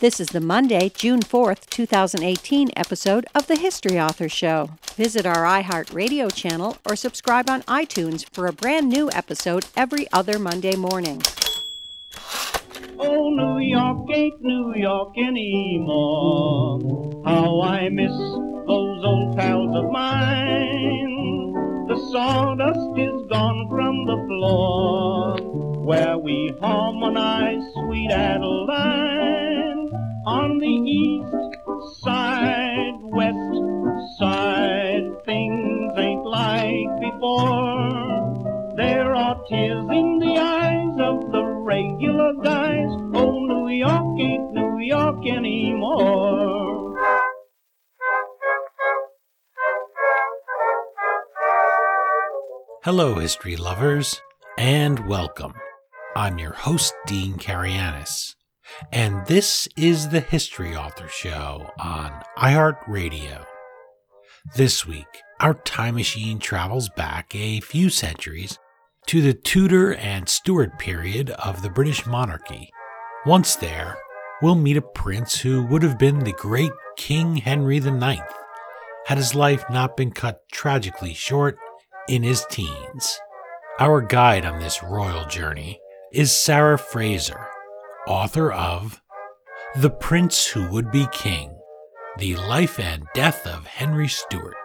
[0.00, 4.70] This is the Monday, June 4th, 2018 episode of the History Author Show.
[4.94, 10.38] Visit our iHeartRadio channel or subscribe on iTunes for a brand new episode every other
[10.38, 11.20] Monday morning.
[12.96, 16.78] Oh, New York ain't New York anymore.
[17.26, 21.86] How I miss those old pals of mine.
[21.88, 25.38] The sawdust is gone from the floor
[25.84, 29.47] where we harmonize sweet Adeline
[30.28, 33.56] on the east side, west
[34.18, 38.74] side, things ain't like before.
[38.76, 42.90] There are tears in the eyes of the regular guys.
[43.14, 46.94] Oh, New York ain't New York anymore.
[52.84, 54.20] Hello, history lovers,
[54.58, 55.54] and welcome.
[56.14, 58.34] I'm your host, Dean Karayanis
[58.92, 63.44] and this is the History Author Show on iHeartRadio.
[64.56, 65.06] This week,
[65.40, 68.58] our time machine travels back a few centuries
[69.06, 72.70] to the Tudor and Stuart period of the British monarchy.
[73.26, 73.96] Once there,
[74.42, 78.22] we'll meet a prince who would have been the great King Henry IX
[79.06, 81.56] had his life not been cut tragically short
[82.08, 83.18] in his teens.
[83.80, 85.80] Our guide on this royal journey
[86.12, 87.48] is Sarah Fraser
[88.08, 89.02] author of
[89.76, 91.54] The Prince Who Would Be King
[92.16, 94.56] The Life and Death of Henry Stuart.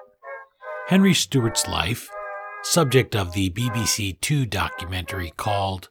[0.87, 2.09] Henry Stuart's life,
[2.63, 5.89] subject of the BBC Two documentary called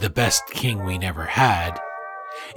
[0.00, 1.78] The Best King We Never Had,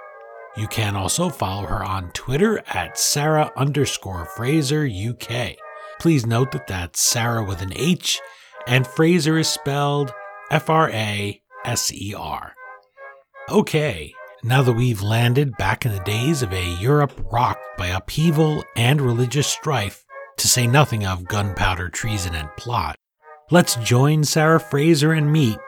[0.56, 5.56] You can also follow her on Twitter at Sarah underscore Fraser UK.
[6.00, 8.20] Please note that that's Sarah with an H
[8.66, 10.12] and Fraser is spelled
[10.50, 12.53] F R A S E R.
[13.48, 18.64] Okay, now that we've landed back in the days of a Europe rocked by upheaval
[18.76, 20.04] and religious strife,
[20.36, 22.97] to say nothing of gunpowder treason and plot,
[23.53, 25.59] Let's join Sarah Fraser and meet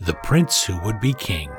[0.00, 1.50] the prince who would be king.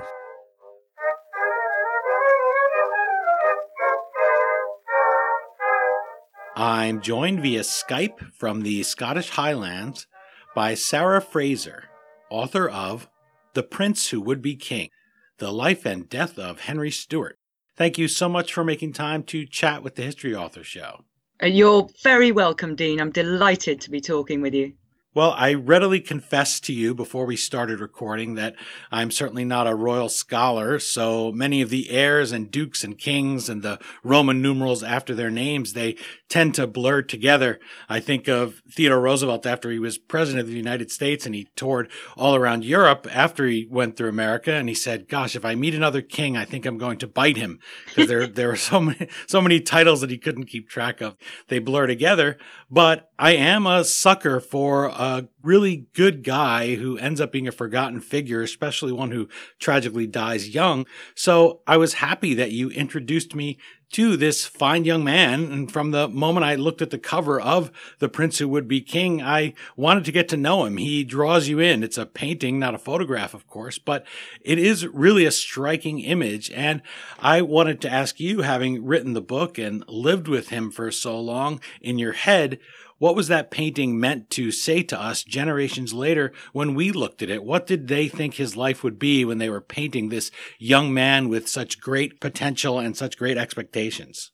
[6.56, 10.08] I'm joined via Skype from the Scottish Highlands
[10.56, 11.90] by Sarah Fraser,
[12.32, 13.08] author of
[13.54, 14.90] The Prince Who Would Be King
[15.38, 17.38] The Life and Death of Henry Stuart.
[17.76, 21.06] Thank you so much for making time to chat with the History Author Show.
[21.44, 23.00] Uh, you're very welcome, Dean.
[23.00, 24.74] I'm delighted to be talking with you.
[25.16, 28.54] Well, I readily confess to you before we started recording that
[28.92, 33.48] I'm certainly not a royal scholar, so many of the heirs and dukes and kings
[33.48, 35.96] and the Roman numerals after their names, they
[36.28, 37.62] tend to blur together.
[37.88, 41.48] I think of Theodore Roosevelt after he was president of the United States and he
[41.56, 45.56] toured all around Europe after he went through America and he said, gosh, if I
[45.56, 48.82] meet another king, I think I'm going to bite him because there, there were so
[48.82, 51.16] many, so many titles that he couldn't keep track of.
[51.48, 52.38] They blur together,
[52.70, 55.05] but I am a sucker for a
[55.42, 59.30] really good guy who ends up being a forgotten figure, especially one who
[59.60, 60.86] tragically dies young.
[61.16, 63.58] So I was happy that you introduced me
[63.92, 65.52] to this fine young man.
[65.52, 68.82] And from the moment I looked at the cover of The Prince Who Would Be
[68.82, 70.78] King, I wanted to get to know him.
[70.78, 71.84] He draws you in.
[71.84, 74.06] It's a painting, not a photograph, of course, but
[74.42, 76.52] it is really a striking image.
[76.52, 76.82] And
[77.20, 81.20] I wanted to ask you, having written the book and lived with him for so
[81.20, 82.60] long in your head,
[82.98, 87.30] what was that painting meant to say to us generations later when we looked at
[87.30, 87.44] it?
[87.44, 91.28] What did they think his life would be when they were painting this young man
[91.28, 94.32] with such great potential and such great expectations?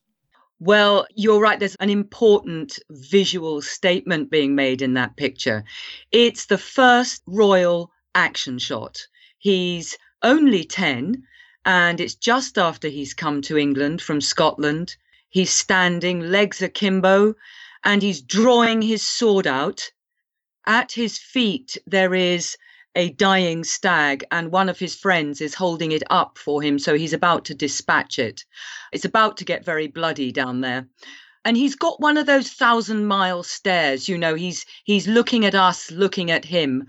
[0.60, 1.58] Well, you're right.
[1.58, 5.64] There's an important visual statement being made in that picture.
[6.12, 9.08] It's the first royal action shot.
[9.40, 11.24] He's only 10,
[11.66, 14.96] and it's just after he's come to England from Scotland.
[15.30, 17.34] He's standing, legs akimbo,
[17.84, 19.92] and he's drawing his sword out.
[20.66, 22.56] At his feet, there is
[22.96, 26.96] a dying stag, and one of his friends is holding it up for him, so
[26.96, 28.44] he's about to dispatch it.
[28.92, 30.88] It's about to get very bloody down there.
[31.44, 35.56] And he's got one of those thousand mile stares, you know, he's he's looking at
[35.56, 36.86] us, looking at him,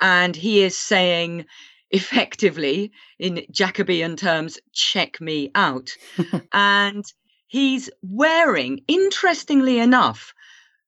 [0.00, 1.46] and he is saying,
[1.90, 5.90] effectively, in Jacobean terms, check me out.
[6.52, 7.04] and
[7.54, 10.34] he's wearing, interestingly enough,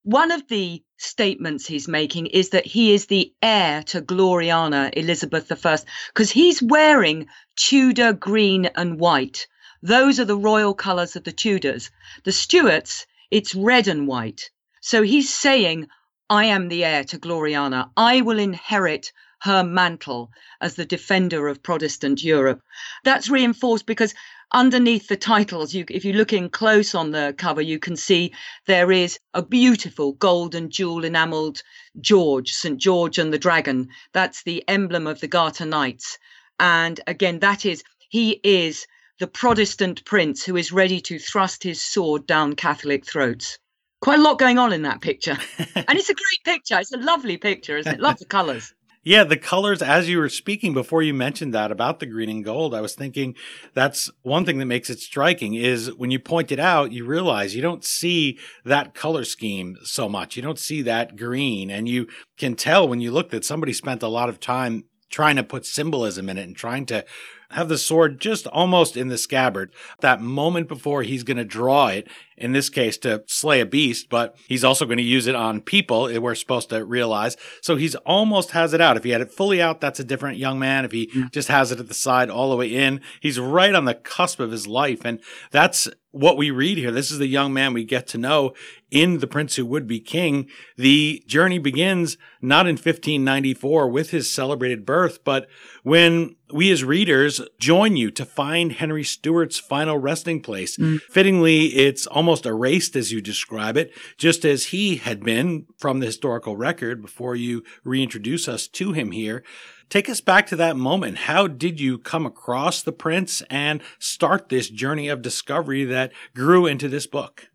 [0.03, 5.65] one of the statements he's making is that he is the heir to Gloriana Elizabeth
[5.65, 5.79] I,
[6.09, 9.47] because he's wearing Tudor green and white.
[9.81, 11.93] Those are the royal colours of the Tudors.
[12.25, 14.51] The Stuarts, it's red and white.
[14.81, 15.87] So he's saying,
[16.29, 17.91] I am the heir to Gloriana.
[17.97, 19.13] I will inherit
[19.43, 22.61] her mantle as the defender of Protestant Europe.
[23.05, 24.15] That's reinforced because
[24.53, 28.33] underneath the titles, you, if you look in close on the cover, you can see
[28.67, 31.63] there is a beautiful gold and jewel enameled
[32.01, 32.79] George, St.
[32.79, 33.89] George and the Dragon.
[34.13, 36.19] That's the emblem of the Garter Knights.
[36.59, 38.87] And again, that is, he is
[39.19, 43.59] the Protestant prince who is ready to thrust his sword down Catholic throats.
[44.01, 45.39] Quite a lot going on in that picture.
[45.59, 46.79] and it's a great picture.
[46.79, 48.01] It's a lovely picture, isn't it?
[48.01, 48.75] Love the colours.
[49.07, 52.45] Yeah, the colors, as you were speaking before you mentioned that about the green and
[52.45, 53.37] gold, I was thinking
[53.73, 57.55] that's one thing that makes it striking is when you point it out, you realize
[57.55, 60.35] you don't see that color scheme so much.
[60.35, 61.71] You don't see that green.
[61.71, 65.37] And you can tell when you look that somebody spent a lot of time trying
[65.37, 67.05] to put symbolism in it and trying to
[67.51, 69.73] have the sword just almost in the scabbard.
[70.01, 74.09] That moment before he's going to draw it, in this case to slay a beast,
[74.09, 77.37] but he's also going to use it on people, eh, we're supposed to realize.
[77.63, 78.97] So he's almost has it out.
[78.97, 80.85] If he had it fully out, that's a different young man.
[80.85, 81.29] If he yeah.
[81.33, 84.41] just has it at the side all the way in, he's right on the cusp
[84.41, 85.05] of his life.
[85.05, 86.91] And that's what we read here.
[86.91, 88.55] This is the young man we get to know
[88.91, 90.49] in The Prince Who Would Be King.
[90.77, 95.47] The journey begins not in 1594 with his celebrated birth, but
[95.83, 100.77] when we as readers join you to find Henry Stuart's final resting place.
[100.77, 101.01] Mm.
[101.03, 106.07] Fittingly, it's almost erased as you describe it, just as he had been from the
[106.07, 109.45] historical record before you reintroduce us to him here.
[109.89, 111.19] Take us back to that moment.
[111.19, 116.67] How did you come across the prince and start this journey of discovery that grew
[116.67, 117.49] into this book?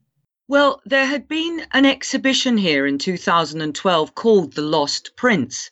[0.48, 5.72] Well, there had been an exhibition here in 2012 called The Lost Prince,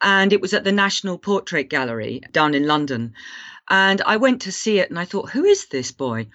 [0.00, 3.14] and it was at the National Portrait Gallery down in London.
[3.70, 6.28] And I went to see it and I thought, who is this boy?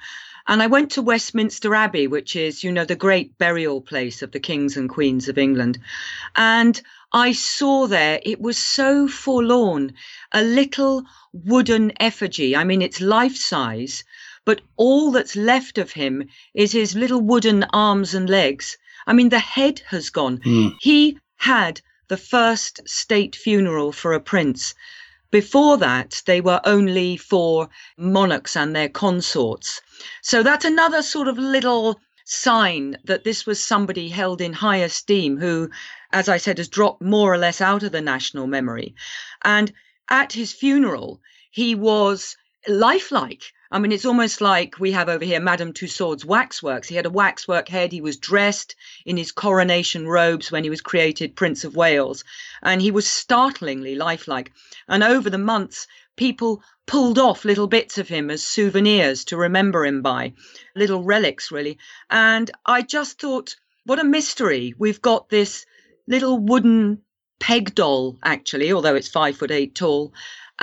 [0.46, 4.32] And I went to Westminster Abbey, which is, you know, the great burial place of
[4.32, 5.80] the kings and queens of England.
[6.36, 6.82] And
[7.14, 9.94] I saw there, it was so forlorn,
[10.32, 12.56] a little wooden effigy.
[12.56, 14.04] I mean, it's life size,
[14.46, 18.78] but all that's left of him is his little wooden arms and legs.
[19.08, 20.40] I mean, the head has gone.
[20.40, 20.76] Mm.
[20.82, 24.74] He had the first state funeral for a prince.
[25.34, 29.82] Before that, they were only for monarchs and their consorts.
[30.22, 35.40] So that's another sort of little sign that this was somebody held in high esteem
[35.40, 35.72] who,
[36.12, 38.94] as I said, has dropped more or less out of the national memory.
[39.44, 39.74] And
[40.08, 41.20] at his funeral,
[41.50, 42.38] he was
[42.68, 43.42] lifelike.
[43.74, 46.88] I mean, it's almost like we have over here Madame Tussaud's waxworks.
[46.88, 47.92] He had a waxwork head.
[47.92, 52.24] He was dressed in his coronation robes when he was created Prince of Wales,
[52.62, 54.52] and he was startlingly lifelike.
[54.88, 59.88] And over the months, people pulled off little bits of him as souvenirs to remember
[59.88, 60.34] him by,
[60.76, 61.80] little relics, really.
[62.12, 64.76] And I just thought, what a mystery.
[64.78, 65.66] We've got this
[66.08, 67.02] little wooden
[67.40, 70.14] peg doll, actually, although it's five foot eight tall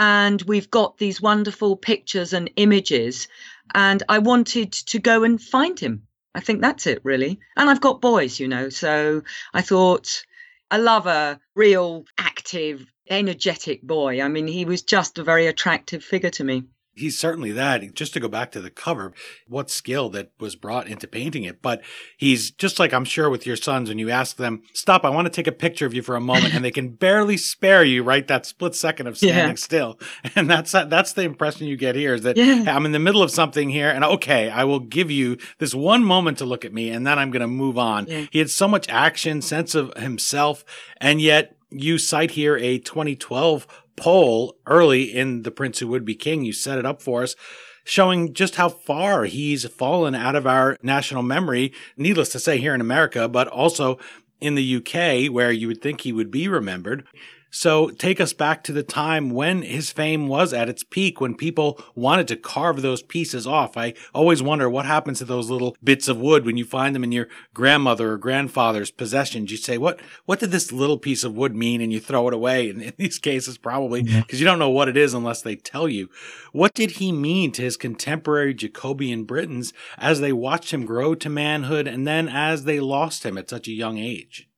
[0.01, 3.29] and we've got these wonderful pictures and images.
[3.75, 6.09] And I wanted to go and find him.
[6.35, 7.39] I think that's it, really.
[7.55, 10.25] And I've got boys, you know, so I thought
[10.71, 14.23] I love a real active, energetic boy.
[14.23, 17.95] I mean, he was just a very attractive figure to me he's certainly that.
[17.95, 19.13] Just to go back to the cover,
[19.49, 21.63] what skill that was brought into painting it.
[21.63, 21.83] But
[22.17, 25.27] he's just like I'm sure with your sons when you ask them, stop, I want
[25.27, 28.03] to take a picture of you for a moment, and they can barely spare you
[28.03, 29.55] right that split second of standing yeah.
[29.55, 29.99] still.
[30.37, 32.65] And that's that's the impression you get here is that yeah.
[32.69, 36.05] I'm in the middle of something here, and okay, I will give you this one
[36.05, 38.07] moment to look at me, and then I'm going to move on.
[38.07, 38.27] Yeah.
[38.31, 40.65] He had so much action, sense of himself,
[41.01, 43.67] and yet you cite here a 2012
[44.01, 46.45] poll early in The Prince Who Would Be King.
[46.45, 47.37] You set it up for us,
[47.85, 52.75] showing just how far he's fallen out of our national memory, needless to say, here
[52.75, 53.99] in America, but also
[54.41, 57.07] in the UK, where you would think he would be remembered.
[57.51, 61.35] So take us back to the time when his fame was at its peak, when
[61.35, 63.77] people wanted to carve those pieces off.
[63.77, 67.05] I always wonder what happens to those little bits of wood when you find them
[67.05, 69.51] in your grandmother or grandfather's possessions.
[69.51, 71.81] You say, what, what did this little piece of wood mean?
[71.81, 72.71] And you throw it away.
[72.71, 74.37] And in these cases, probably because mm-hmm.
[74.37, 76.09] you don't know what it is unless they tell you.
[76.53, 81.29] What did he mean to his contemporary Jacobean Britons as they watched him grow to
[81.29, 84.50] manhood and then as they lost him at such a young age?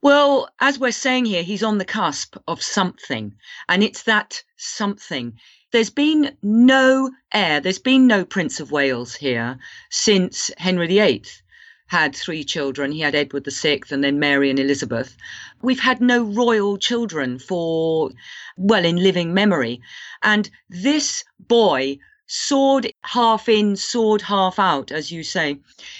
[0.00, 3.34] Well, as we're saying here, he's on the cusp of something,
[3.68, 5.38] and it's that something.
[5.72, 9.58] There's been no heir, there's been no Prince of Wales here
[9.90, 11.24] since Henry VIII
[11.86, 12.92] had three children.
[12.92, 15.16] He had Edward VI and then Mary and Elizabeth.
[15.60, 18.10] We've had no royal children for,
[18.56, 19.80] well, in living memory.
[20.22, 25.58] And this boy, sword half in, sword half out, as you say,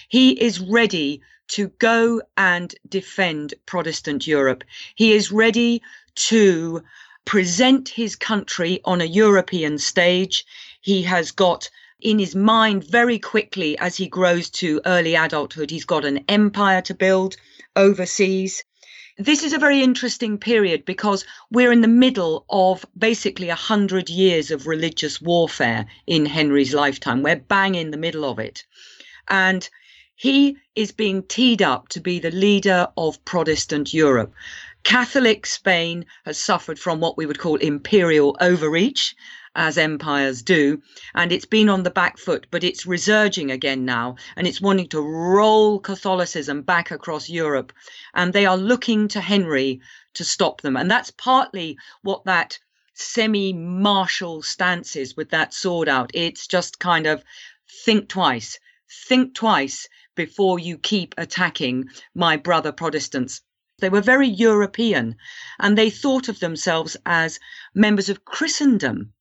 [0.08, 1.20] he is ready
[1.54, 4.64] to go and defend Protestant Europe.
[4.96, 5.82] He is ready
[6.16, 6.82] to
[7.24, 10.44] present his country on a European stage.
[10.80, 11.70] He has got
[12.00, 16.82] in his mind very quickly as he grows to early adulthood, he's got an empire
[16.82, 17.36] to build
[17.76, 18.64] overseas.
[19.16, 24.10] This is a very interesting period because we're in the middle of basically a hundred
[24.10, 27.22] years of religious warfare in Henry's lifetime.
[27.22, 28.64] We're bang in the middle of it.
[29.28, 29.68] And
[30.16, 34.32] he is being teed up to be the leader of Protestant Europe.
[34.82, 39.14] Catholic Spain has suffered from what we would call imperial overreach,
[39.56, 40.82] as empires do,
[41.14, 44.88] and it's been on the back foot, but it's resurging again now, and it's wanting
[44.88, 47.72] to roll Catholicism back across Europe.
[48.14, 49.80] And they are looking to Henry
[50.14, 50.76] to stop them.
[50.76, 52.58] And that's partly what that
[52.94, 56.10] semi martial stance is with that sword out.
[56.14, 57.22] It's just kind of
[57.84, 58.58] think twice,
[59.08, 63.40] think twice before you keep attacking my brother Protestants.
[63.80, 65.16] They were very European
[65.58, 67.40] and they thought of themselves as
[67.74, 69.12] members of Christendom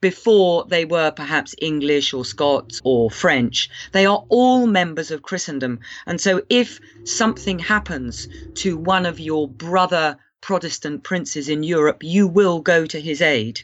[0.00, 3.68] before they were perhaps English or Scots or French.
[3.92, 5.80] They are all members of Christendom.
[6.06, 12.28] And so if something happens to one of your brother Protestant princes in Europe, you
[12.28, 13.62] will go to his aid.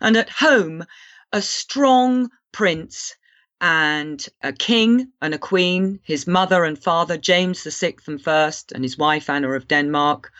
[0.00, 0.84] And at home,
[1.32, 3.16] a strong prince
[3.60, 8.72] and a king and a queen, his mother and father, James the Sixth and First,
[8.72, 10.32] and his wife Anna of Denmark,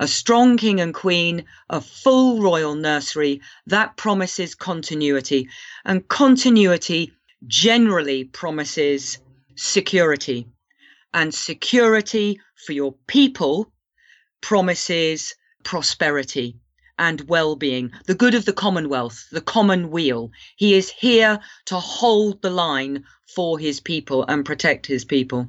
[0.00, 5.48] a strong king and queen, a full royal nursery, that promises continuity.
[5.84, 7.12] And continuity
[7.46, 9.18] generally promises
[9.56, 10.46] security.
[11.14, 13.72] And security for your people
[14.40, 15.34] promises
[15.64, 16.56] prosperity
[16.98, 20.30] and well being, the good of the Commonwealth, the common weal.
[20.56, 25.48] He is here to hold the line for his people and protect his people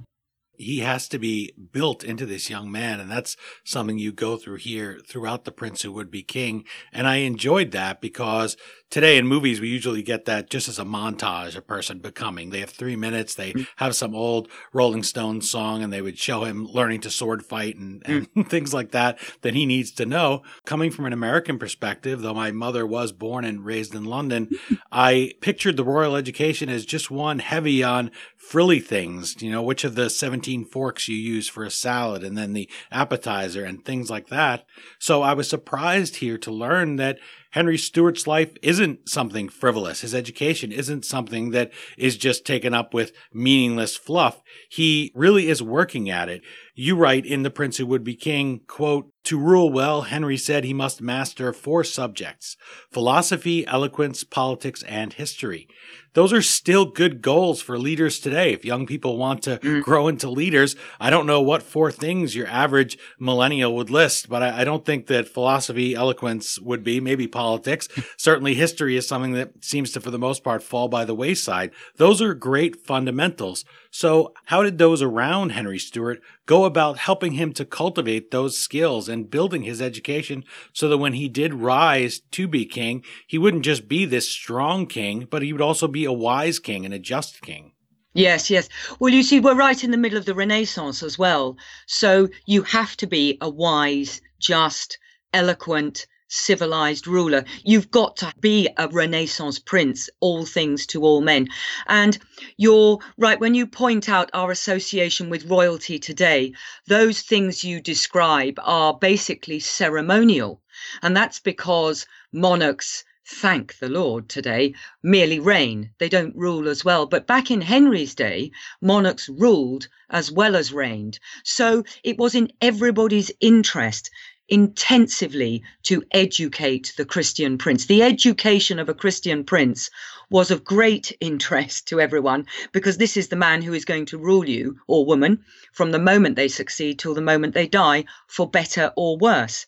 [0.59, 2.99] he has to be built into this young man.
[2.99, 6.65] And that's something you go through here throughout The Prince Who Would Be King.
[6.91, 8.57] And I enjoyed that because
[8.89, 12.49] today in movies, we usually get that just as a montage, a person becoming.
[12.49, 13.67] They have three minutes, they mm.
[13.77, 17.77] have some old Rolling Stones song, and they would show him learning to sword fight
[17.77, 18.47] and, and mm.
[18.49, 20.41] things like that that he needs to know.
[20.65, 24.49] Coming from an American perspective, though my mother was born and raised in London,
[24.91, 29.83] I pictured the royal education as just one heavy on frilly things, you know, which
[29.83, 34.09] of the 17 forks you use for a salad and then the appetizer and things
[34.09, 34.65] like that.
[34.99, 37.19] So I was surprised here to learn that
[37.51, 40.01] Henry Stuart's life isn't something frivolous.
[40.01, 44.41] His education isn't something that is just taken up with meaningless fluff.
[44.69, 46.41] He really is working at it.
[46.75, 50.63] You write in The Prince Who Would Be King, quote, to rule well, Henry said
[50.63, 52.55] he must master four subjects
[52.91, 55.67] philosophy, eloquence, politics, and history
[56.13, 58.53] those are still good goals for leaders today.
[58.53, 59.81] If young people want to mm.
[59.83, 64.41] grow into leaders, I don't know what four things your average millennial would list, but
[64.41, 67.87] I, I don't think that philosophy, eloquence would be, maybe politics.
[68.17, 71.71] Certainly history is something that seems to, for the most part, fall by the wayside.
[71.97, 73.63] Those are great fundamentals.
[73.91, 79.08] So how did those around Henry Stuart go about helping him to cultivate those skills
[79.09, 83.65] and building his education so that when he did rise to be king, he wouldn't
[83.65, 86.99] just be this strong king, but he would also be a wise king and a
[86.99, 87.73] just king?
[88.13, 88.69] Yes, yes.
[88.99, 91.57] Well, you see, we're right in the middle of the Renaissance as well.
[91.85, 94.97] So you have to be a wise, just,
[95.33, 97.43] eloquent, civilized ruler.
[97.63, 101.49] You've got to be a Renaissance prince, all things to all men.
[101.87, 102.17] And
[102.55, 106.53] you're right when you point out our association with royalty today,
[106.87, 110.61] those things you describe are basically ceremonial.
[111.01, 115.91] And that's because monarchs thank the Lord today, merely reign.
[115.99, 117.05] They don't rule as well.
[117.05, 121.19] But back in Henry's day, monarchs ruled as well as reigned.
[121.43, 124.09] So it was in everybody's interest
[124.49, 127.85] intensively to educate the Christian prince.
[127.85, 129.89] The education of a Christian prince
[130.29, 134.17] was of great interest to everyone because this is the man who is going to
[134.17, 138.49] rule you or woman from the moment they succeed till the moment they die, for
[138.49, 139.65] better or worse.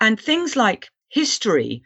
[0.00, 1.82] And things like history,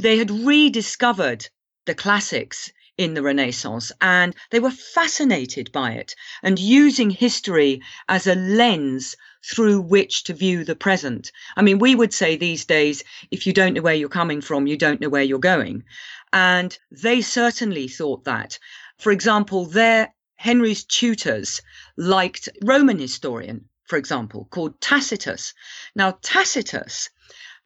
[0.00, 1.48] they had rediscovered
[1.86, 8.26] the classics in the Renaissance and they were fascinated by it and using history as
[8.26, 9.16] a lens
[9.50, 11.30] through which to view the present.
[11.56, 14.66] I mean, we would say these days, if you don't know where you're coming from,
[14.66, 15.84] you don't know where you're going.
[16.32, 18.58] And they certainly thought that.
[18.98, 21.60] For example, their Henry's tutors
[21.96, 25.52] liked Roman historian, for example, called Tacitus.
[25.94, 27.10] Now, Tacitus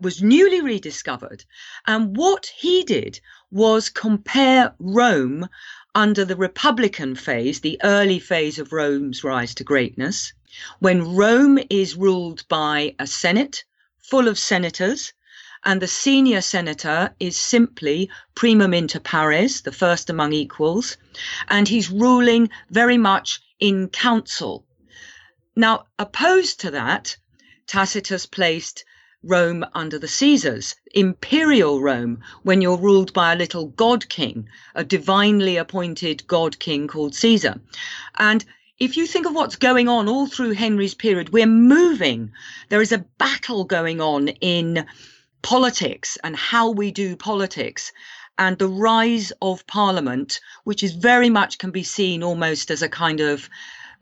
[0.00, 1.44] was newly rediscovered,
[1.86, 3.20] and what he did
[3.50, 5.48] was compare Rome
[5.94, 10.32] under the Republican phase, the early phase of Rome's rise to greatness,
[10.78, 13.64] when Rome is ruled by a Senate
[13.98, 15.12] full of senators,
[15.64, 20.96] and the senior senator is simply primum inter pares, the first among equals,
[21.48, 24.64] and he's ruling very much in council.
[25.56, 27.16] Now, opposed to that,
[27.66, 28.84] Tacitus placed
[29.24, 34.84] Rome under the Caesars, imperial Rome, when you're ruled by a little god king, a
[34.84, 37.60] divinely appointed god king called Caesar.
[38.16, 38.44] And
[38.78, 42.30] if you think of what's going on all through Henry's period, we're moving.
[42.68, 44.86] There is a battle going on in
[45.42, 47.92] politics and how we do politics
[48.38, 52.88] and the rise of parliament which is very much can be seen almost as a
[52.88, 53.48] kind of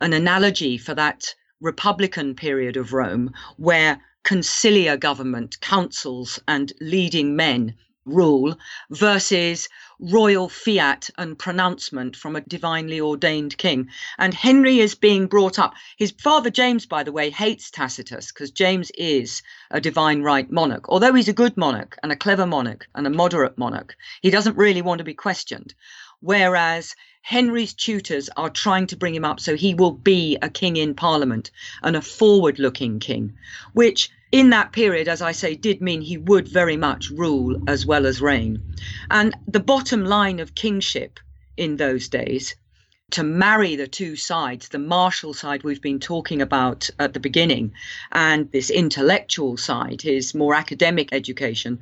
[0.01, 7.75] an analogy for that republican period of rome where conciliar government councils and leading men
[8.07, 8.57] rule
[8.91, 9.69] versus
[9.99, 13.89] royal fiat and pronouncement from a divinely ordained king.
[14.19, 15.75] And Henry is being brought up.
[15.97, 20.89] His father, James, by the way, hates Tacitus because James is a divine right monarch.
[20.89, 24.57] Although he's a good monarch and a clever monarch and a moderate monarch, he doesn't
[24.57, 25.75] really want to be questioned.
[26.21, 30.77] Whereas Henry's tutors are trying to bring him up so he will be a king
[30.77, 31.51] in parliament
[31.83, 33.37] and a forward looking king,
[33.73, 37.87] which in that period, as I say, did mean he would very much rule as
[37.87, 38.63] well as reign.
[39.11, 41.21] And the bottom line of kingship
[41.57, 42.55] in those days,
[43.13, 47.73] to marry the two sides, the martial side we've been talking about at the beginning,
[48.11, 51.79] and this intellectual side, his more academic education,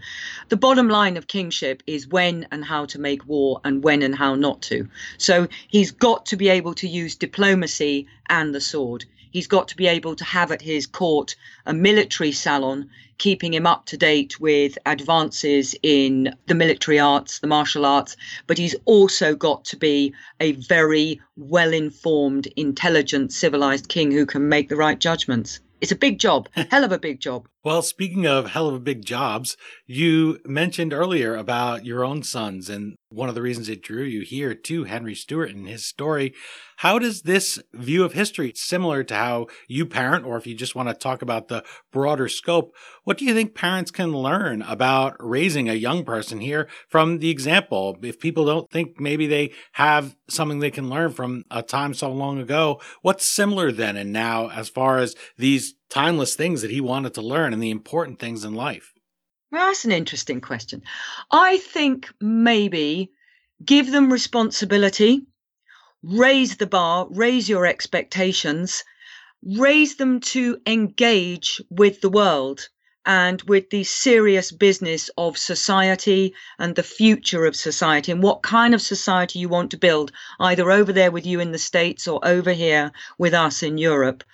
[0.50, 4.14] the bottom line of kingship is when and how to make war and when and
[4.14, 4.86] how not to.
[5.16, 9.06] So he's got to be able to use diplomacy and the sword.
[9.34, 11.34] He's got to be able to have at his court
[11.66, 17.48] a military salon, keeping him up to date with advances in the military arts, the
[17.48, 18.16] martial arts,
[18.46, 24.48] but he's also got to be a very well informed, intelligent, civilized king who can
[24.48, 25.58] make the right judgments.
[25.80, 27.48] It's a big job, hell of a big job.
[27.64, 32.68] Well, speaking of hell of a big jobs, you mentioned earlier about your own sons
[32.68, 36.34] and one of the reasons it drew you here to Henry Stuart and his story.
[36.78, 40.74] How does this view of history, similar to how you parent, or if you just
[40.74, 42.74] want to talk about the broader scope,
[43.04, 47.30] what do you think parents can learn about raising a young person here from the
[47.30, 47.96] example?
[48.02, 52.12] If people don't think maybe they have something they can learn from a time so
[52.12, 56.80] long ago, what's similar then and now as far as these timeless things that he
[56.80, 58.92] wanted to learn and the important things in life?
[59.50, 60.82] Well, that's an interesting question.
[61.30, 63.12] I think maybe
[63.64, 65.26] give them responsibility,
[66.02, 68.82] raise the bar, raise your expectations,
[69.42, 72.68] raise them to engage with the world
[73.06, 78.74] and with the serious business of society and the future of society and what kind
[78.74, 82.18] of society you want to build, either over there with you in the States or
[82.26, 84.24] over here with us in Europe.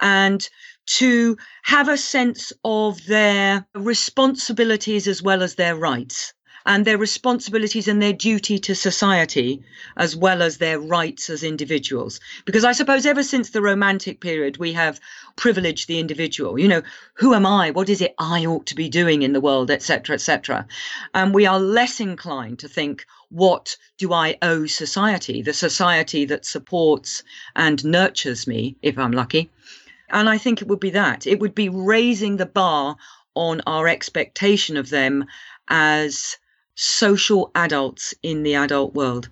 [0.00, 0.48] And
[0.86, 6.32] to have a sense of their responsibilities as well as their rights
[6.66, 9.62] and their responsibilities and their duty to society
[9.96, 12.20] as well as their rights as individuals.
[12.44, 15.00] Because i suppose ever since the romantic period we have
[15.36, 16.58] privileged the individual.
[16.58, 16.82] You know
[17.14, 17.70] who am i?
[17.70, 19.70] What is it i ought to be doing in the world?
[19.70, 20.66] Etc etc
[21.14, 25.40] and we are less inclined to think what do i owe society?
[25.40, 27.22] The society that supports
[27.56, 29.50] and nurtures me if i'm lucky
[30.10, 31.26] and I think it would be that.
[31.26, 32.96] It would be raising the bar
[33.34, 35.24] on our expectation of them
[35.68, 36.36] as
[36.74, 39.28] social adults in the adult world.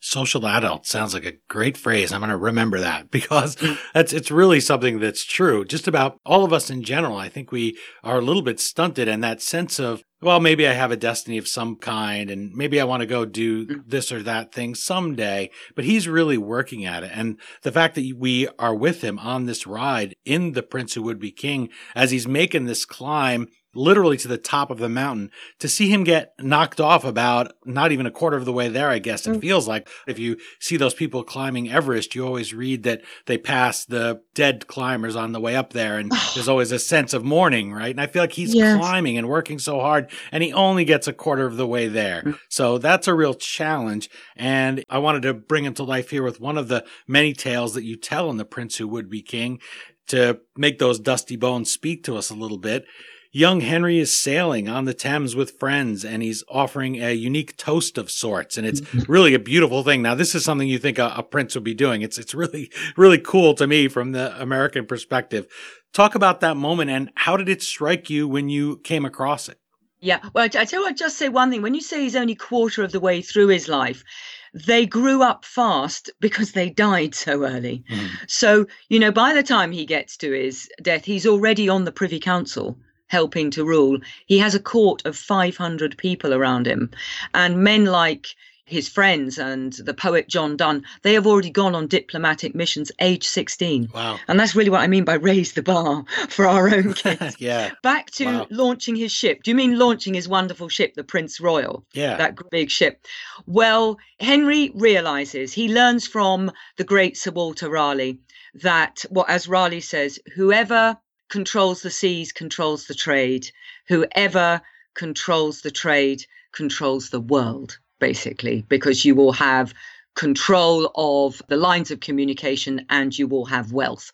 [0.00, 2.12] Social adult sounds like a great phrase.
[2.12, 3.56] I'm going to remember that because
[3.94, 5.64] that's it's really something that's true.
[5.64, 9.08] Just about all of us in general, I think we are a little bit stunted
[9.08, 12.80] and that sense of well, maybe I have a destiny of some kind and maybe
[12.80, 13.82] I want to go do Mm.
[13.86, 15.50] this or that thing someday.
[15.74, 17.10] But he's really working at it.
[17.14, 21.02] And the fact that we are with him on this ride in The Prince Who
[21.02, 25.30] Would Be King as he's making this climb literally to the top of the mountain
[25.58, 28.88] to see him get knocked off about not even a quarter of the way there,
[28.88, 29.40] I guess it mm.
[29.40, 29.88] feels like.
[30.06, 34.66] If you see those people climbing Everest, you always read that they pass the dead
[34.66, 35.98] climbers on the way up there.
[35.98, 37.90] And there's always a sense of mourning, right?
[37.90, 38.78] And I feel like he's Yes.
[38.78, 42.22] climbing and working so hard and he only gets a quarter of the way there.
[42.22, 42.38] Mm.
[42.48, 44.10] So that's a real challenge.
[44.36, 47.74] And I wanted to bring him to life here with one of the many tales
[47.74, 49.60] that you tell in The Prince Who Would Be King
[50.08, 52.84] to make those dusty bones speak to us a little bit.
[53.34, 57.96] Young Henry is sailing on the Thames with friends and he's offering a unique toast
[57.96, 58.58] of sorts.
[58.58, 60.02] And it's really a beautiful thing.
[60.02, 62.02] Now, this is something you think a, a prince would be doing.
[62.02, 65.46] It's, it's really, really cool to me from the American perspective.
[65.94, 69.58] Talk about that moment and how did it strike you when you came across it?
[70.00, 70.20] Yeah.
[70.34, 71.62] Well, I I tell you what, just say one thing.
[71.62, 74.04] When you say he's only quarter of the way through his life,
[74.52, 77.84] they grew up fast because they died so early.
[77.90, 78.08] Mhm.
[78.28, 81.92] So, you know, by the time he gets to his death, he's already on the
[81.92, 82.76] Privy Council
[83.12, 83.98] helping to rule.
[84.26, 86.90] He has a court of 500 people around him.
[87.34, 88.26] And men like
[88.64, 93.28] his friends and the poet John Donne, they have already gone on diplomatic missions age
[93.28, 93.90] 16.
[93.94, 94.18] Wow.
[94.28, 97.36] And that's really what I mean by raise the bar for our own kids.
[97.38, 97.72] yeah.
[97.82, 98.46] Back to Wow.
[98.50, 99.42] launching his ship.
[99.42, 101.84] Do you mean launching his wonderful ship, the Prince Royal?
[101.92, 102.16] Yeah.
[102.16, 103.04] That big ship.
[103.46, 108.20] Well, Henry realizes, he learns from the great Sir Walter Raleigh
[108.54, 110.96] that, what as Raleigh says, whoever
[111.32, 113.50] controls the seas controls the trade,
[113.88, 114.60] whoever
[114.92, 119.72] controls the trade controls the world, basically, because you will have
[120.14, 124.12] control of the lines of communication and you will have wealth.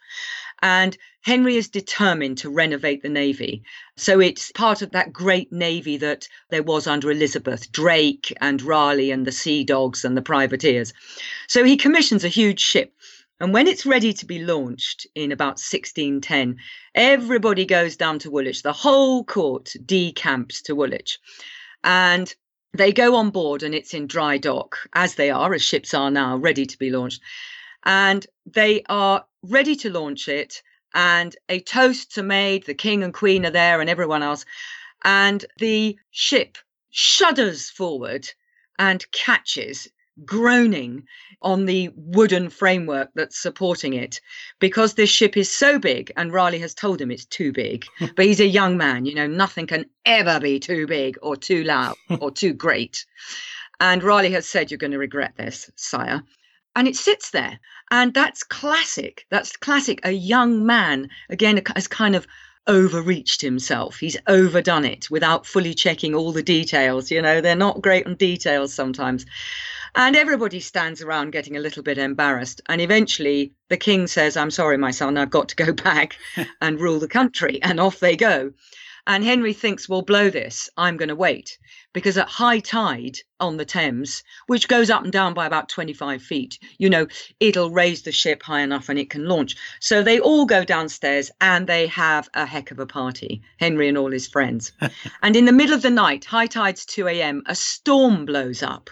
[0.62, 3.64] And Henry is determined to renovate the navy.
[3.96, 9.10] So it's part of that great navy that there was under Elizabeth, Drake and Raleigh
[9.10, 10.92] and the Sea Dogs and the privateers.
[11.48, 12.94] So he commissions a huge ship.
[13.40, 16.58] And when it's ready to be launched in about 1610,
[16.94, 18.62] everybody goes down to Woolwich.
[18.62, 21.20] The whole court decamps to Woolwich.
[21.84, 22.34] And
[22.72, 26.10] they go on board and it's in dry dock, as they are, as ships are
[26.10, 27.20] now, ready to be launched.
[27.84, 30.60] And they are ready to launch it.
[30.94, 32.64] And a toasts made.
[32.66, 34.44] The king and queen are there and everyone else.
[35.04, 36.58] And the ship
[36.90, 38.28] shudders forward
[38.80, 39.86] and catches,
[40.24, 41.04] groaning
[41.42, 44.20] on the wooden framework that's supporting it
[44.58, 47.86] because this ship is so big and Raleigh has told him it's too big.
[48.16, 51.64] but he's a young man, you know, nothing can ever be too big or too
[51.64, 53.04] loud or too great.
[53.80, 56.22] And Raleigh has said, You're going to regret this, sire.
[56.74, 57.58] And it sits there.
[57.90, 59.24] And that's classic.
[59.30, 60.00] That's classic.
[60.04, 62.26] A young man, again, has kind of
[62.66, 63.96] overreached himself.
[63.98, 67.10] He's overdone it without fully checking all the details.
[67.10, 69.24] You know, they're not great on details sometimes.
[69.94, 72.60] And everybody stands around getting a little bit embarrassed.
[72.66, 76.16] And eventually the king says, I'm sorry, my son, I've got to go back
[76.60, 77.60] and rule the country.
[77.62, 78.52] And off they go.
[79.06, 80.68] And Henry thinks, well, blow this.
[80.76, 81.56] I'm going to wait.
[81.94, 86.22] Because at high tide on the Thames, which goes up and down by about 25
[86.22, 87.06] feet, you know,
[87.40, 89.56] it'll raise the ship high enough and it can launch.
[89.80, 93.96] So they all go downstairs and they have a heck of a party, Henry and
[93.96, 94.72] all his friends.
[95.22, 98.90] and in the middle of the night, high tide's 2 a.m., a storm blows up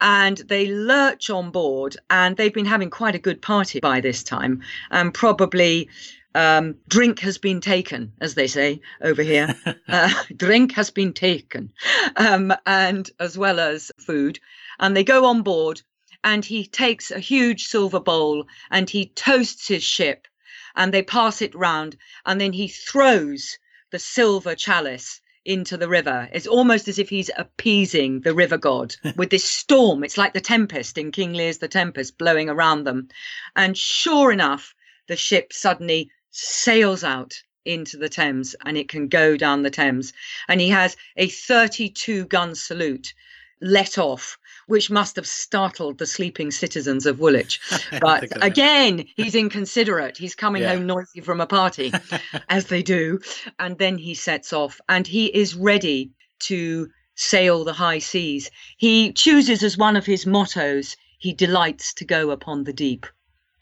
[0.00, 4.22] and they lurch on board and they've been having quite a good party by this
[4.22, 4.62] time.
[4.90, 5.88] And probably
[6.34, 9.54] um, drink has been taken as they say over here.
[9.88, 11.72] Uh, drink has been taken
[12.16, 14.40] um, and as well as food.
[14.80, 15.80] And they go on board
[16.24, 20.26] and he takes a huge silver bowl and he toasts his ship
[20.74, 23.58] and they pass it round and then he throws
[23.92, 26.28] the silver chalice into the river.
[26.32, 30.04] It's almost as if he's appeasing the river god with this storm.
[30.04, 33.08] It's like the tempest in King Lear's The Tempest blowing around them.
[33.54, 34.74] And sure enough,
[35.06, 40.12] the ship suddenly sails out into the Thames and it can go down the Thames.
[40.48, 43.14] And he has a 32 gun salute
[43.60, 47.60] let off, which must have startled the sleeping citizens of Woolwich.
[48.00, 48.44] But think of that.
[48.52, 50.16] again, he's inconsiderate.
[50.18, 50.74] He's coming Yeah.
[50.74, 51.92] home noisy from a party,
[52.48, 53.18] as they do.
[53.58, 58.50] And then he sets off and he is ready to sail the high seas.
[58.76, 63.06] He chooses as one of his mottos, he delights to go upon the deep.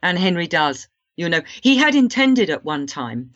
[0.03, 0.89] And Henry does.
[1.17, 3.31] You know, he had intended at one time,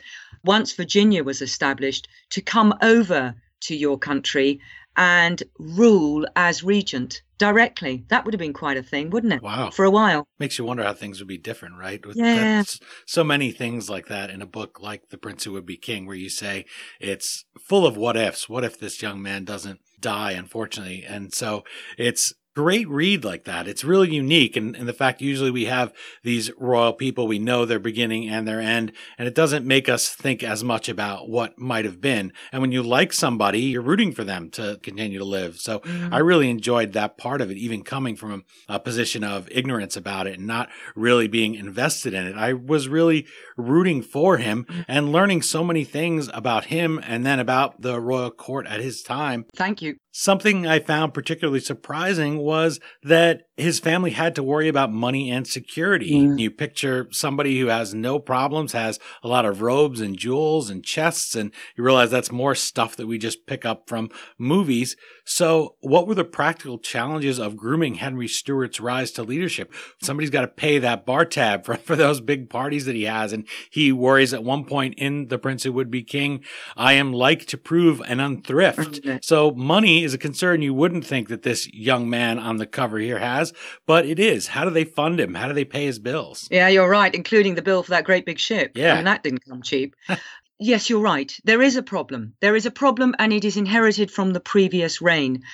[0.44, 4.60] once Virginia was established, to come over to your country
[4.98, 8.04] and rule as regent directly.
[8.08, 9.42] That would have been quite a thing, wouldn't it?
[9.42, 9.70] Wow.
[9.70, 10.26] For a while.
[10.40, 12.04] Makes you wonder how things would be different, right?
[12.04, 12.64] With Yeah.
[13.06, 16.04] so many things like that in a book like The Prince Who Would Be King,
[16.04, 16.64] where you say
[17.00, 18.48] it's full of what ifs.
[18.48, 21.04] What if this young man doesn't die, unfortunately?
[21.08, 21.62] And so
[21.96, 23.68] it's great read like that.
[23.68, 24.56] It's really unique.
[24.56, 25.92] And, and the fact usually we have
[26.22, 30.08] these royal people, we know their beginning and their end, and it doesn't make us
[30.08, 32.32] think as much about what might have been.
[32.52, 35.58] And when you like somebody, you're rooting for them to continue to live.
[35.58, 36.12] So Mm.
[36.12, 40.26] I really enjoyed that part of it, even coming from a position of ignorance about
[40.26, 42.36] it and not really being invested in it.
[42.36, 47.38] I was really rooting for him and learning so many things about him and then
[47.38, 49.46] about the royal court at his time.
[49.56, 49.96] Thank you.
[50.10, 55.46] Something I found particularly surprising was that his family had to worry about money and
[55.46, 56.12] security.
[56.12, 56.38] Mm.
[56.38, 60.82] You picture somebody who has no problems, has a lot of robes and jewels and
[60.82, 64.96] chests, and you realize that's more stuff that we just pick up from movies.
[65.30, 69.70] So, what were the practical challenges of grooming Henry Stuart's rise to leadership?
[70.00, 73.34] Somebody's got to pay that bar tab for, for those big parties that he has.
[73.34, 76.42] And he worries at one point in The Prince Who Would Be King,
[76.78, 78.98] I am like to prove an unthrift.
[78.98, 79.18] Okay.
[79.22, 82.96] So, money is a concern you wouldn't think that this young man on the cover
[82.96, 83.52] here has,
[83.84, 84.48] but it is.
[84.48, 85.34] How do they fund him?
[85.34, 86.48] How do they pay his bills?
[86.50, 88.72] Yeah, you're right, including the bill for that great big ship.
[88.74, 88.92] Yeah.
[88.92, 89.94] I mean, that didn't come cheap.
[90.58, 91.32] yes, you're right.
[91.44, 92.34] There is a problem.
[92.40, 95.44] There is a problem, and it is inherited from the previous reign.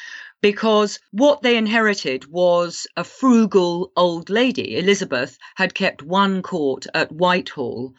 [0.40, 4.76] Because what they inherited was a frugal old lady.
[4.76, 7.94] Elizabeth had kept one court at Whitehall,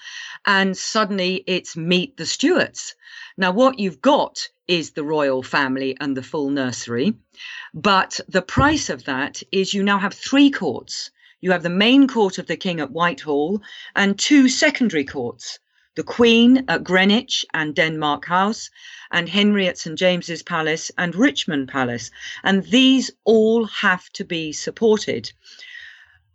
[0.46, 2.96] and suddenly it's meet the Stuarts.
[3.38, 7.16] Now, what you've got is the royal family and the full nursery,
[7.74, 11.12] but the price of that is you now have three courts.
[11.42, 13.62] You have the main court of the king at Whitehall
[13.96, 15.60] and two secondary courts
[15.96, 18.70] the Queen at Greenwich and Denmark House,
[19.12, 22.12] and Henry at St James's Palace and Richmond Palace.
[22.44, 25.32] And these all have to be supported.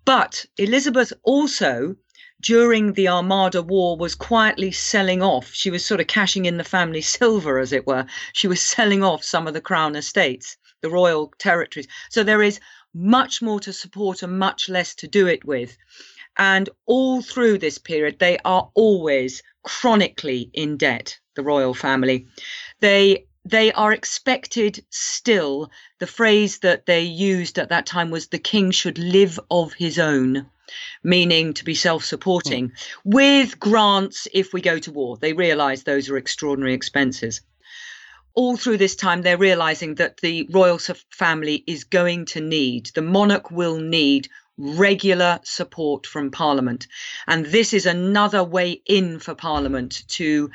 [0.06, 1.94] But Elizabeth also,
[2.40, 5.52] during the Armada War, was quietly selling off.
[5.52, 8.06] She was sort of cashing in the family silver, as it were.
[8.32, 11.86] She was selling off some of the crown estates, the royal territories.
[12.08, 12.60] So there is
[12.94, 15.76] much more to support and much less to do it with.
[16.38, 22.26] And all through this period, they are always chronically in debt, the royal family.
[22.80, 25.70] They they are expected still.
[25.98, 29.98] The phrase that they used at that time was the king should live of his
[29.98, 30.46] own
[31.02, 32.68] meaning to be self-supporting.
[32.68, 32.74] Hmm.
[33.04, 37.40] With grants if we go to war they realize those are extraordinary expenses.
[38.34, 40.78] All through this time they're realizing that the royal
[41.10, 44.28] family is going to need the monarch will need
[44.60, 46.86] regular support from parliament.
[47.26, 50.50] And this is another way in for parliament to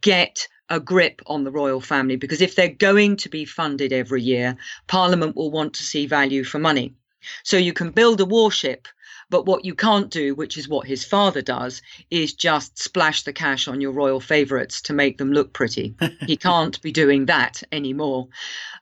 [0.00, 4.22] get a grip on the royal family because if they're going to be funded every
[4.22, 6.94] year parliament will want to see value for money.
[7.42, 8.86] So you can build a warship
[9.30, 13.32] but what you can't do which is what his father does is just splash the
[13.32, 15.94] cash on your royal favorites to make them look pretty.
[16.26, 18.28] He can't be doing that anymore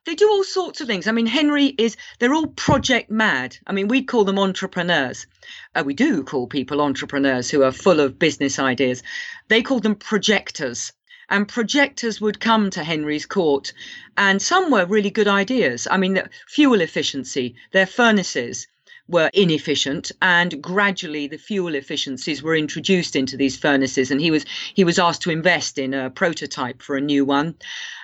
[0.05, 1.07] they do all sorts of things.
[1.07, 3.57] I mean, Henry is, they're all project mad.
[3.67, 5.27] I mean, we call them entrepreneurs.
[5.75, 9.03] Uh, we do call people entrepreneurs who are full of business ideas.
[9.49, 10.93] They call them projectors.
[11.31, 13.75] And projectors would come to Henry's court,
[14.17, 15.87] and some were really good ideas.
[15.91, 18.67] I mean, fuel efficiency, their furnaces
[19.09, 24.45] were inefficient and gradually the fuel efficiencies were introduced into these furnaces and he was
[24.75, 27.55] he was asked to invest in a prototype for a new one.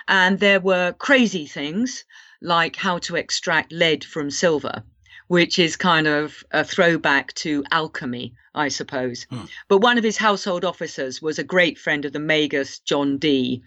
[0.07, 2.03] And there were crazy things
[2.41, 4.83] like how to extract lead from silver
[5.27, 9.25] which is kind of a throwback to alchemy i suppose.
[9.29, 9.45] Hmm.
[9.67, 13.63] but one of his household officers was a great friend of the magus john dee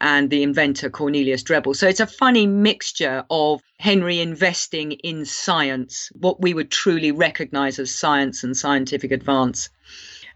[0.00, 1.74] and the inventor Cornelius Drebbel.
[1.74, 7.78] So it's a funny mixture of Henry investing in science, what we would truly recognize
[7.78, 9.70] as science and scientific advance.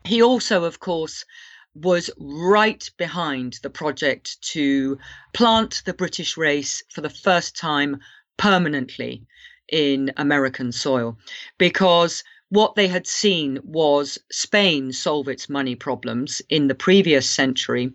[0.05, 1.25] He also, of course,
[1.75, 4.99] was right behind the project to
[5.33, 8.01] plant the British race for the first time
[8.37, 9.27] permanently
[9.70, 11.16] in American soil
[11.59, 17.92] because what they had seen was Spain solve its money problems in the previous century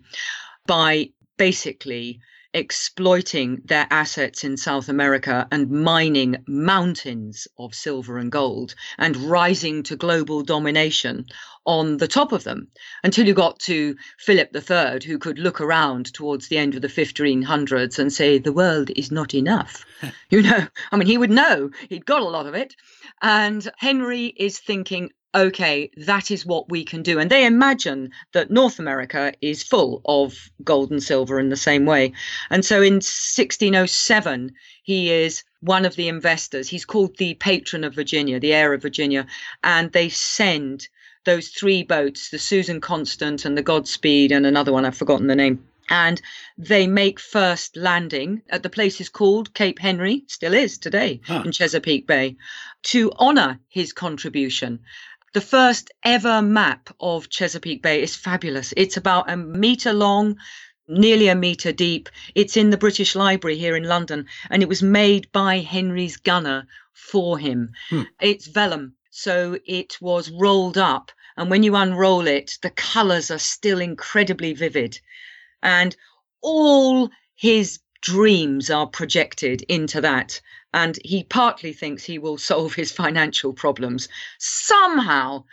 [0.66, 2.20] by basically
[2.56, 9.82] exploiting their assets in South America and mining mountains of silver and gold and rising
[9.82, 11.26] to global domination
[11.66, 12.68] on the top of them
[13.04, 16.88] until you got to Philip III, who could look around towards the end of the
[16.88, 19.84] 1500s and say, the world is not enough.
[20.30, 22.74] you know, I mean, he would know, he'd got a lot of it.
[23.20, 27.18] And Henry is thinking, okay, that is what we can do.
[27.18, 31.84] And they imagine that North America is full of gold and silver in the same
[31.84, 32.12] way.
[32.50, 36.68] And so in 1607, he is one of the investors.
[36.68, 39.26] He's called the patron of Virginia, the heir of Virginia.
[39.62, 40.88] And they send
[41.24, 45.34] those three boats, the Susan Constant and the Godspeed, and another one, I've forgotten the
[45.34, 45.62] name.
[45.88, 46.20] And
[46.58, 51.42] they make first landing at the place is called Cape Henry, still is today Huh.
[51.44, 52.36] in Chesapeake Bay,
[52.84, 54.80] to honor his contribution.
[55.36, 58.72] The first ever map of Chesapeake Bay is fabulous.
[58.74, 60.38] It's about a meter long,
[60.88, 62.08] nearly a meter deep.
[62.34, 66.66] It's in the British Library here in London, and it was made by Henry's gunner
[66.94, 67.72] for him.
[67.90, 68.04] Hmm.
[68.18, 73.38] It's vellum, so it was rolled up, and when you unroll it, the colours are
[73.38, 74.98] still incredibly vivid.
[75.62, 75.94] And
[76.40, 80.40] all his dreams are projected into that.
[80.74, 85.44] And he partly thinks he will solve his financial problems somehow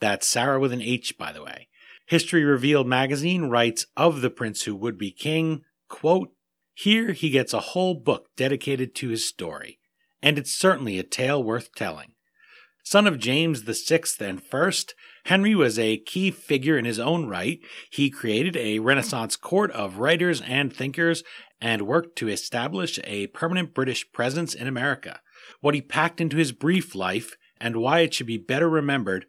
[0.00, 1.68] That's Sarah with an H, by the way.
[2.06, 6.30] History Revealed magazine writes of the prince who would be king, quote,
[6.74, 9.78] Here he gets a whole book dedicated to his story
[10.22, 12.12] and it's certainly a tale worth telling.
[12.84, 14.94] Son of James VI and First,
[15.28, 17.60] Henry was a key figure in his own right.
[17.90, 21.22] He created a Renaissance court of writers and thinkers
[21.60, 25.20] and worked to establish a permanent British presence in America.
[25.60, 29.26] What he packed into his brief life and why it should be better remembered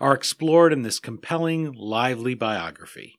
[0.00, 3.18] are explored in this compelling, lively biography.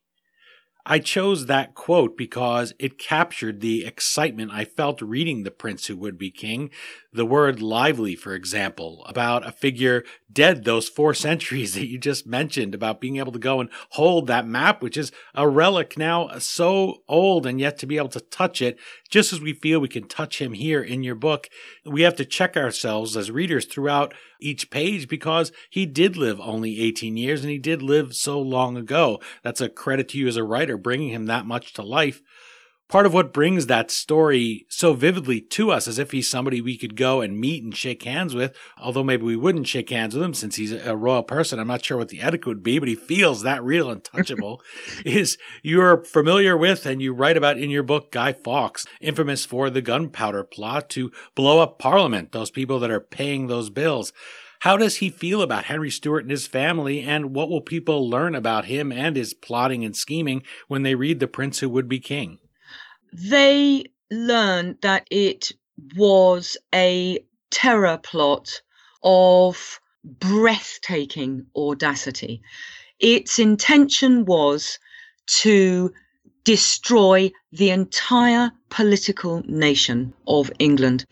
[0.85, 5.97] I chose that quote because it captured the excitement I felt reading The Prince Who
[5.97, 6.71] Would Be King.
[7.13, 12.25] The word lively, for example, about a figure dead those four centuries that you just
[12.25, 16.29] mentioned, about being able to go and hold that map, which is a relic now
[16.39, 19.87] so old, and yet to be able to touch it, just as we feel we
[19.87, 21.49] can touch him here in your book.
[21.85, 26.81] We have to check ourselves as readers throughout each page because he did live only
[26.81, 29.19] 18 years and he did live so long ago.
[29.43, 32.21] That's a credit to you as a writer, bringing him that much to life.
[32.93, 36.77] Part of what brings that story so vividly to us as if he's somebody we
[36.77, 40.23] could go and meet and shake hands with, although maybe we wouldn't shake hands with
[40.23, 41.57] him since he's a royal person.
[41.57, 44.59] I'm not sure what the etiquette would be, but he feels that real and touchable.
[45.05, 49.71] is you're familiar with and you write about in your book Guy Fawkes, infamous for
[49.71, 54.13] the gunpowder plot to blow up Parliament, those people that are paying those bills.
[54.59, 58.35] How does he feel about Henry Stuart and his family, and what will people learn
[58.35, 61.99] about him and his plotting and scheming when they read The Prince Who Would Be
[61.99, 62.37] King?
[63.15, 65.51] They learned that it
[65.95, 68.61] was a terror plot
[69.03, 72.41] of breathtaking audacity.
[72.99, 74.79] Its intention was
[75.27, 75.93] to
[76.43, 81.05] destroy the entire political nation of England.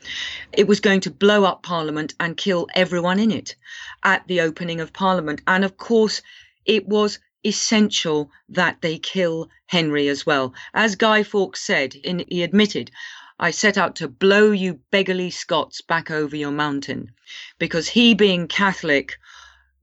[0.52, 3.56] It was going to blow up Parliament and kill everyone in it
[4.04, 5.42] at the opening of Parliament.
[5.46, 6.24] And of course,
[6.66, 10.54] it was essential that they kill Henry as well.
[10.73, 12.91] As Guy Fawkes said, in, he admitted,
[13.39, 17.12] I set out to blow you beggarly Scots back over your mountain
[17.58, 19.17] because he, being Catholic,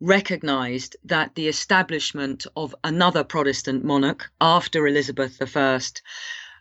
[0.00, 5.80] recognized that the establishment of another Protestant monarch after Elizabeth I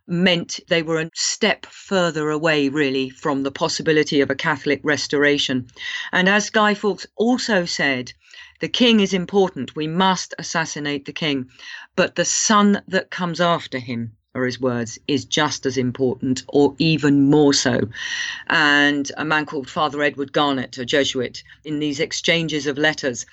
[0.07, 5.67] meant they were a step further away, really, from the possibility of a Catholic restoration.
[6.11, 8.13] And as Guy Fawkes also said,
[8.59, 9.75] the king is important.
[9.75, 11.49] We must assassinate the king.
[11.95, 16.75] But the son that comes after him, are his words, is just as important or
[16.79, 17.81] even more so.
[18.47, 23.25] And a man called Father Edward Garnet, a Jesuit, in these exchanges of letters,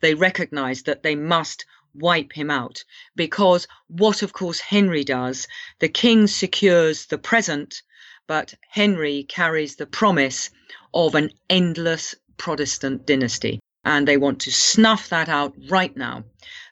[0.00, 1.64] they recognized that they must
[1.94, 2.82] wipe him out
[3.14, 5.46] because what, of course, Henry does,
[5.78, 7.82] the king secures the present,
[8.26, 10.50] but Henry carries the promise
[10.94, 13.60] of an endless Protestant dynasty.
[13.84, 16.24] And they want to snuff that out right now.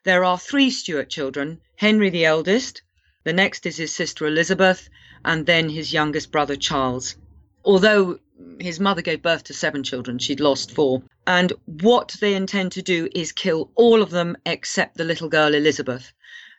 [0.04, 2.82] There are three Stuart children Henry the eldest,
[3.24, 4.88] the next is his sister Elizabeth,
[5.24, 7.16] and then his youngest brother Charles.
[7.64, 8.18] Although
[8.58, 11.02] his mother gave birth to seven children, she'd lost four.
[11.26, 15.54] And what they intend to do is kill all of them except the little girl
[15.54, 16.12] Elizabeth.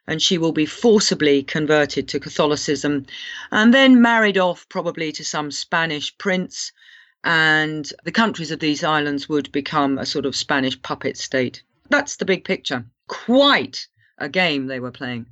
[0.07, 3.05] And she will be forcibly converted to Catholicism
[3.51, 6.71] and then married off probably to some Spanish prince.
[7.23, 11.63] And the countries of these islands would become a sort of Spanish puppet state.
[11.89, 12.85] That's the big picture.
[13.07, 15.27] Quite a game they were playing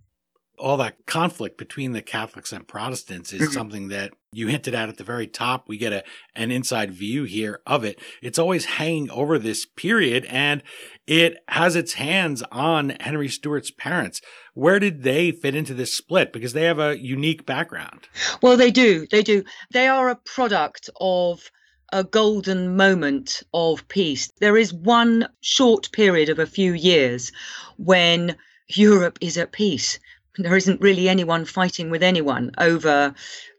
[0.59, 3.51] all that conflict between the Catholics and Protestants is mm-hmm.
[3.51, 5.67] something that you hinted at at the very top.
[5.67, 6.03] We get a
[6.35, 7.99] an inside view here of it.
[8.21, 10.61] It's always hanging over this period, and
[11.07, 14.21] it has its hands on Henry Stuart's parents.
[14.53, 16.33] Where did they fit into this split?
[16.33, 18.07] Because they have a unique background.
[18.41, 19.07] Well, they do.
[19.09, 19.43] They do.
[19.71, 21.49] They are a product of
[21.91, 24.31] a golden moment of peace.
[24.39, 27.31] There is one short period of a few years
[27.77, 28.35] when
[28.67, 29.99] Europe is at peace
[30.39, 33.13] there isn't really anyone fighting with anyone over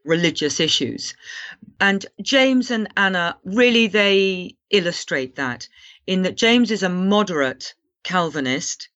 [0.05, 1.15] religious issues.
[1.79, 5.69] And James and Anna really they illustrate that
[6.07, 8.89] in that James is a moderate Calvinist.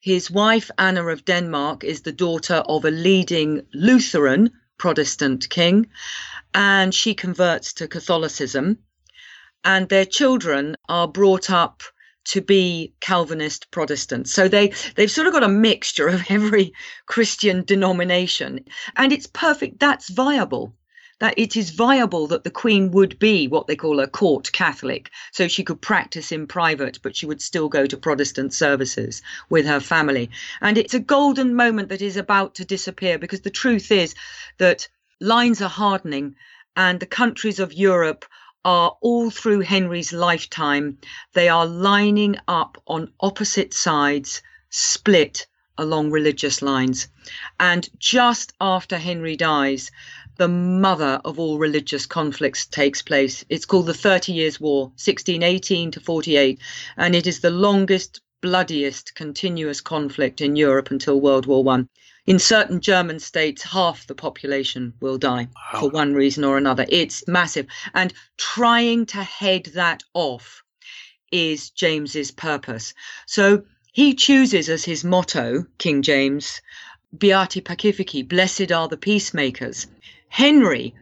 [0.00, 4.50] His wife Anna of Denmark is the daughter of a leading Lutheran
[4.82, 5.86] Protestant king,
[6.52, 8.78] and she converts to Catholicism.
[9.62, 11.84] And their children are brought up
[12.24, 14.32] to be Calvinist Protestants.
[14.32, 16.72] So they they've sort of got a mixture of every
[17.06, 18.64] Christian denomination,
[18.96, 19.78] and it's perfect.
[19.78, 20.74] That's viable.
[21.22, 25.08] That it is viable that the Queen would be what they call a court Catholic,
[25.30, 29.64] so she could practice in private, but she would still go to Protestant services with
[29.64, 30.30] her family.
[30.60, 34.16] And it's a golden moment that is about to disappear because the truth is
[34.58, 34.88] that
[35.20, 36.34] lines are hardening
[36.74, 38.24] and the countries of Europe
[38.64, 40.98] are all through Henry's lifetime,
[41.34, 45.46] they are lining up on opposite sides, split
[45.78, 47.06] along religious lines.
[47.58, 49.90] And just after Henry dies,
[50.36, 53.44] the mother of all religious conflicts takes place.
[53.48, 56.58] It's called the Thirty Years' War, 1618 to 48,
[56.96, 61.88] and it is the longest, bloodiest continuous conflict in Europe until World War One
[62.24, 65.80] in certain German states, half the population will die wow.
[65.80, 66.86] for one reason or another.
[66.88, 67.66] It's massive.
[67.94, 70.62] And trying to head that off
[71.32, 72.94] is James's purpose.
[73.26, 76.60] So he chooses as his motto, King James,
[77.16, 79.88] Beati Pacifici, blessed are the peacemakers.
[80.32, 80.94] Henry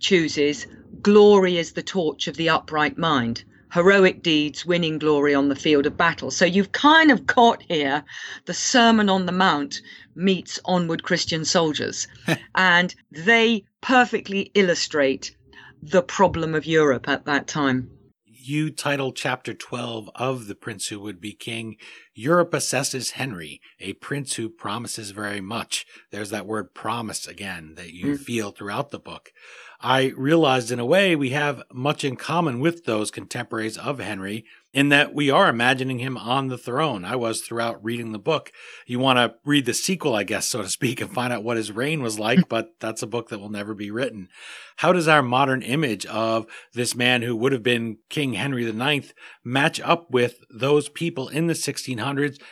[0.00, 0.66] chooses,
[1.02, 5.86] glory is the torch of the upright mind heroic deeds winning glory on the field
[5.86, 6.32] of battle.
[6.32, 8.02] So you've kind of got here
[8.44, 9.80] the Sermon on the Mount
[10.16, 12.08] meets Onward Christian Soldiers.
[12.56, 15.36] and they perfectly illustrate
[15.80, 17.88] the problem of Europe at that time.
[18.26, 21.76] You titled chapter 12 of The Prince Who Would Be King,
[22.14, 25.86] Europe Assesses Henry, a prince who promises very much.
[26.10, 28.18] There's that word promise again that you mm.
[28.18, 29.32] feel throughout the book.
[29.82, 34.44] I realized in a way we have much in common with those contemporaries of Henry
[34.72, 37.04] in that we are imagining him on the throne.
[37.04, 38.52] I was throughout reading the book.
[38.86, 41.56] You want to read the sequel, I guess, so to speak, and find out what
[41.56, 44.28] his reign was like, but that's a book that will never be written.
[44.76, 49.12] How does our modern image of this man who would have been King Henry IX
[49.44, 52.01] match up with those people in the 1600s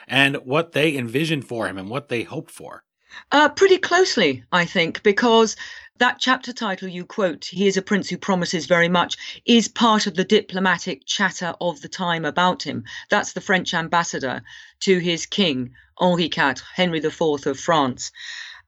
[0.09, 2.85] and what they envisioned for him and what they hoped for?
[3.33, 5.57] Uh, pretty closely, I think, because
[5.99, 10.07] that chapter title you quote, He is a Prince Who Promises Very Much, is part
[10.07, 12.85] of the diplomatic chatter of the time about him.
[13.11, 14.43] That's the French ambassador
[14.81, 18.13] to his king, Henri IV, Henry IV of France.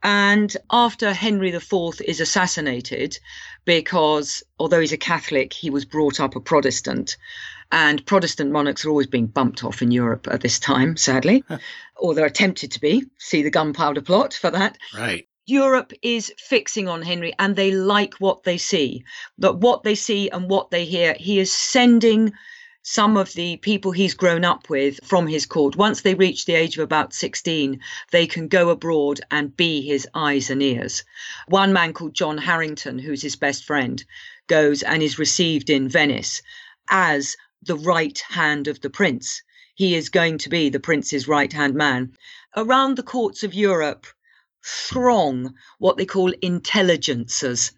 [0.02, 3.18] And after Henry IV is assassinated,
[3.64, 7.16] because although he's a Catholic, he was brought up a Protestant,
[7.70, 11.44] and Protestant monarchs are always being bumped off in Europe at this time, sadly,
[11.96, 13.04] or they're attempted to be.
[13.18, 14.76] See the gunpowder plot for that.
[14.96, 15.26] Right.
[15.46, 19.04] Europe is fixing on Henry and they like what they see.
[19.38, 22.32] That what they see and what they hear, he is sending
[22.82, 25.76] some of the people he's grown up with from his court.
[25.76, 27.80] Once they reach the age of about 16,
[28.10, 31.04] they can go abroad and be his eyes and ears.
[31.46, 34.04] One man called John Harington, who's his best friend,
[34.48, 36.42] goes and is received in Venice
[36.90, 39.42] as the right hand of the prince.
[39.76, 42.12] He is going to be the prince's right hand man.
[42.56, 44.06] Around the courts of Europe,
[44.64, 47.72] throng what they call intelligencers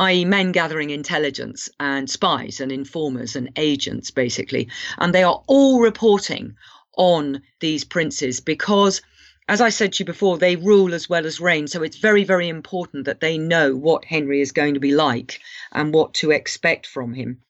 [0.00, 4.66] i.e., men gathering intelligence and spies and informers and agents, basically.
[4.96, 6.56] And they are all reporting
[6.96, 9.02] on these princes because,
[9.46, 11.68] as I said to you before, they rule as well as reign.
[11.68, 15.38] So it's very, very important that they know what Henry is going to be like
[15.70, 17.42] and what to expect from him.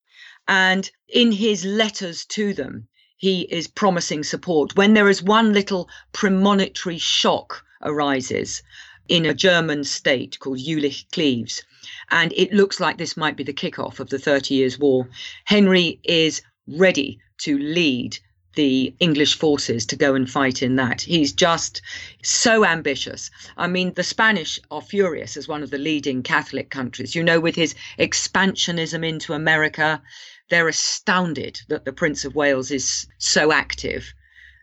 [0.49, 4.75] And in his letters to them, he is promising support.
[4.75, 8.61] When there is one little premonitory shock arises
[9.09, 11.63] in a German state called Jülich Cleves,
[12.11, 15.09] and it looks like this might be the kickoff of the Thirty Years' War,
[15.45, 18.19] Henry is ready to lead
[18.55, 21.03] the English forces to go and fight in that.
[21.03, 21.81] He's just
[22.23, 23.31] so ambitious.
[23.57, 27.15] I mean, the Spanish are furious as one of the leading Catholic countries.
[27.15, 30.03] You know, with his expansionism into America,
[30.49, 34.13] they're astounded that the Prince of Wales is so active.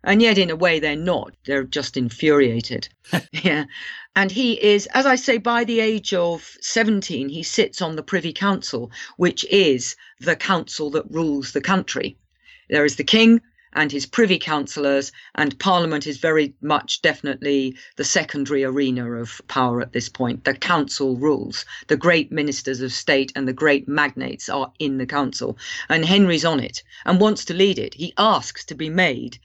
[0.04, 1.34] And yet, in a way, they're not.
[1.46, 2.90] They're just infuriated.
[3.32, 3.66] yeah.
[4.20, 8.02] And he is, as I say, by the age of 17, he sits on the
[8.02, 12.18] Privy Council, which is the council that rules the country.
[12.68, 13.42] There is the king,
[13.74, 19.82] and his privy councillors, and Parliament is very much definitely the secondary arena of power
[19.82, 20.46] at this point.
[20.46, 21.64] The council rules.
[21.86, 25.60] The great ministers of state and the great magnates are in the council,
[25.90, 27.94] and Henry's on it and wants to lead it.
[27.94, 29.38] He asks to be made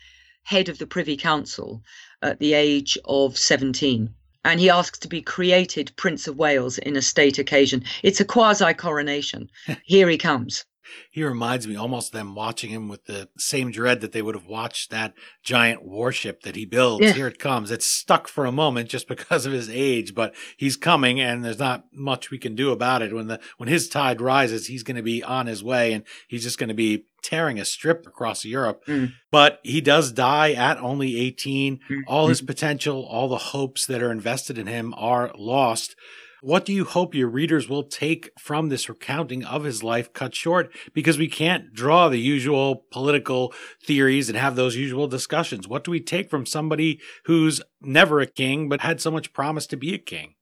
[0.45, 1.83] head of the Privy Council
[2.23, 4.15] at the age of 17
[4.45, 7.85] and he asks to be created Prince of Wales in a state occasion.
[8.03, 9.51] It's a quasi coronation.
[9.85, 10.65] Here he comes
[11.11, 14.47] he reminds me almost them watching him with the same dread that they would have
[14.47, 17.05] watched that giant warship that he builds.
[17.05, 17.13] Yeah.
[17.13, 17.71] Here it comes.
[17.71, 21.59] It's stuck for a moment just because of his age, but he's coming and there's
[21.59, 23.15] not much we can do about it.
[23.15, 26.43] When the when his tide rises, he's going to be on his way and he's
[26.43, 28.85] just going to be tearing a strip across Europe.
[28.87, 29.13] Mm.
[29.31, 31.79] But he does die at only 18.
[31.91, 32.01] Mm.
[32.07, 35.97] All his potential, all the hopes that are invested in him are lost.
[36.45, 40.35] What do you hope your readers will take from this recounting of his life cut
[40.35, 40.75] short?
[40.93, 45.69] Because we can't draw the usual political theories and have those usual discussions.
[45.69, 49.69] What do we take from somebody who's never a king but had so much promise
[49.69, 50.35] to be a king?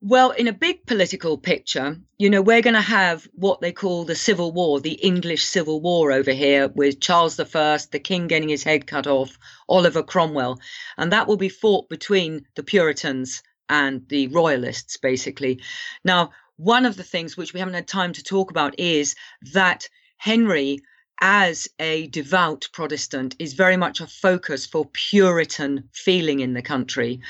[0.00, 4.04] Well, in a big political picture, you know, we're going to have what they call
[4.04, 8.50] the Civil War, the English Civil War over here, with Charles I, the king getting
[8.50, 9.36] his head cut off,
[9.68, 10.60] Oliver Cromwell.
[10.96, 15.60] And that will be fought between the Puritans and the royalists, basically.
[16.04, 19.14] Now, one of the things which we haven't had time to talk about is
[19.52, 20.80] that Henry,
[21.20, 27.20] as a devout Protestant, is very much a focus for Puritan feeling in the country.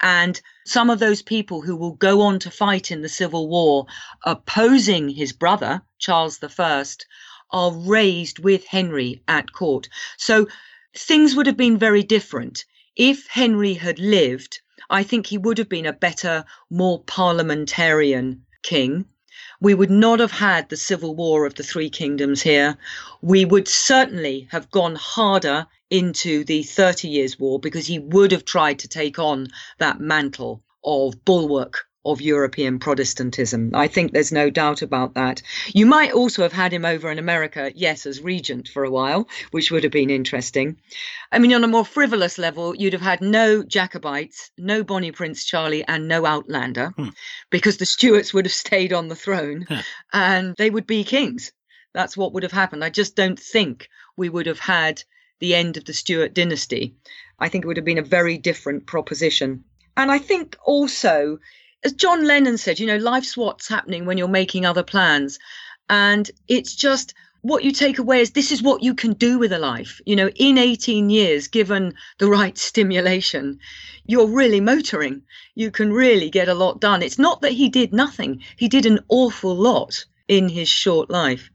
[0.00, 3.86] And some of those people who will go on to fight in the Civil War
[4.24, 6.84] opposing his brother, Charles I,
[7.50, 9.88] are raised with Henry at court.
[10.16, 10.46] So
[10.94, 12.64] things would have been very different
[12.96, 14.60] if Henry had lived
[14.90, 19.06] I think he would have been a better, more parliamentarian king.
[19.60, 22.76] We would not have had the civil war of the three kingdoms here.
[23.22, 28.44] We would certainly have gone harder into the Thirty Years' War because he would have
[28.44, 29.48] tried to take on
[29.78, 33.70] that mantle of bulwark of European Protestantism.
[33.74, 35.42] I think there's no doubt about that.
[35.68, 39.28] You might also have had him over in America, yes, as regent for a while,
[39.50, 40.76] which would have been interesting.
[41.32, 45.44] I mean, on a more frivolous level, you'd have had no Jacobites, no Bonnie Prince
[45.44, 47.08] Charlie, and no Outlander, hmm.
[47.50, 49.66] because the Stuarts would have stayed on the throne
[50.12, 51.52] and they would be kings.
[51.92, 52.84] That's what would have happened.
[52.84, 55.02] I just don't think we would have had
[55.40, 56.94] the end of the Stuart dynasty.
[57.38, 59.64] I think it would have been a very different proposition.
[59.96, 61.38] And I think also
[61.86, 65.38] as John Lennon said, you know, life's what's happening when you're making other plans.
[65.88, 69.52] And it's just what you take away is this is what you can do with
[69.52, 70.00] a life.
[70.04, 73.60] You know, in 18 years, given the right stimulation,
[74.04, 75.22] you're really motoring.
[75.54, 77.02] You can really get a lot done.
[77.02, 81.50] It's not that he did nothing, he did an awful lot in his short life.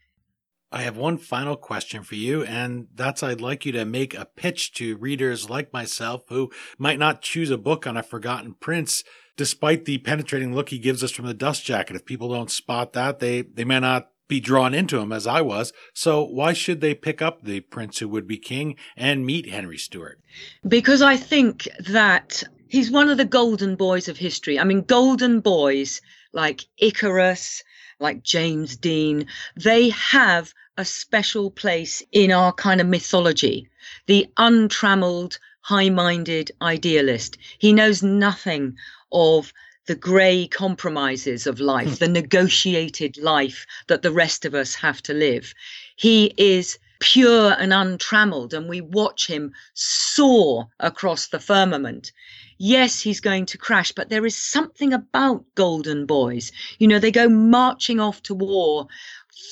[0.72, 4.24] I have one final question for you, and that's I'd like you to make a
[4.24, 9.04] pitch to readers like myself who might not choose a book on a forgotten prince
[9.42, 11.96] despite the penetrating look he gives us from the dust jacket.
[11.96, 15.42] If people don't spot that, they, they may not be drawn into him as I
[15.42, 15.74] was.
[15.96, 19.80] So why should they pick up the prince who would be king and meet Henry
[19.80, 20.20] Stuart?
[20.68, 24.60] Because I think that he's one of the golden boys of history.
[24.60, 26.02] I mean, golden boys
[26.34, 27.64] like Icarus,
[28.00, 29.26] like James Dean,
[29.56, 33.68] they have a special place in our kind of mythology.
[34.06, 37.40] The untrammeled, high minded idealist.
[37.58, 38.78] He knows nothing
[39.12, 39.54] of
[39.88, 41.96] the grey compromises of life, hmm.
[41.96, 45.54] the negotiated life that the rest of us have to live.
[45.96, 52.12] He is pure and untrammeled, and we watch him soar across the firmament.
[52.60, 56.52] Yes, he's going to crash, but there is something about golden boys.
[56.78, 58.88] You know, they go marching off to war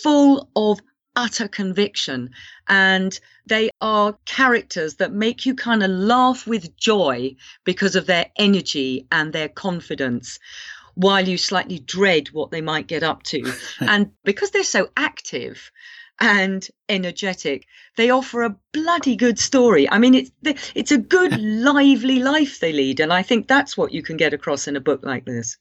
[0.03, 0.79] full of
[1.15, 2.29] utter conviction
[2.67, 8.27] and they are characters that make you kind of laugh with joy because of their
[8.37, 10.39] energy and their confidence
[10.95, 13.51] while you slightly dread what they might get up to
[13.81, 15.71] and because they're so active
[16.19, 17.65] and energetic.
[17.95, 19.89] They offer a bloody good story.
[19.89, 20.31] I mean, it's
[20.75, 24.33] it's a good, lively life they lead, and I think that's what you can get
[24.33, 25.57] across in a book like this.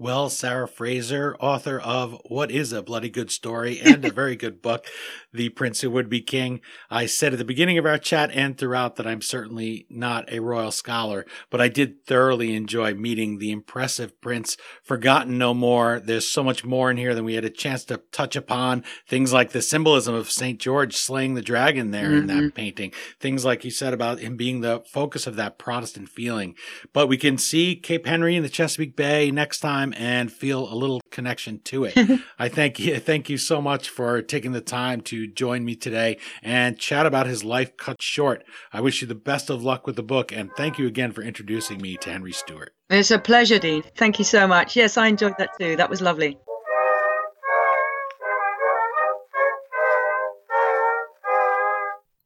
[0.00, 4.62] Well, Sarah Fraser, author of What is a Bloody Good Story and a very good
[4.62, 4.86] book,
[5.30, 6.62] The Prince Who Would Be King.
[6.88, 10.40] I said at the beginning of our chat and throughout that I'm certainly not a
[10.40, 14.56] royal scholar, but I did thoroughly enjoy meeting the impressive prince.
[14.82, 16.00] Forgotten no more.
[16.00, 18.84] There's so much more in here than we had a chance to touch upon.
[19.06, 20.58] Things like the symbolism of St.
[20.58, 22.20] George slaying the dragon there mm-hmm.
[22.20, 22.56] in that mm-hmm.
[22.56, 22.92] painting.
[23.18, 26.54] Things like you said about him being the focus of that Protestant feeling.
[26.94, 30.72] But we can see Cape Henry in the Chesapeake Bay next time time and feel
[30.72, 32.20] a little connection to it.
[32.38, 36.18] I thank you, thank you so much for taking the time to join me today
[36.42, 38.44] and chat about his life cut short.
[38.72, 41.22] I wish you the best of luck with the book and thank you again for
[41.22, 42.74] introducing me to Henry Stuart.
[42.88, 43.82] It's a pleasure, Dean.
[43.96, 44.76] Thank you so much.
[44.76, 45.76] Yes, I enjoyed that too.
[45.76, 46.38] That was lovely.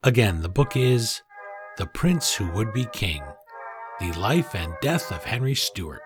[0.02, 1.22] Again, the book is
[1.78, 3.22] The Prince Who Would Be King
[4.00, 6.02] The Life and Death of Henry Stuart.